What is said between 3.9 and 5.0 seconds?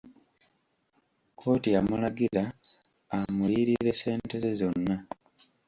ssente ze zonna.